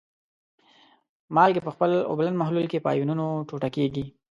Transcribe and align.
مالګې 1.35 1.61
په 1.63 1.71
خپل 1.75 1.91
اوبلن 2.09 2.35
محلول 2.37 2.65
کې 2.69 2.83
په 2.83 2.89
آیونونو 2.93 3.25
ټوټه 3.47 3.69
کیږي. 3.75 4.05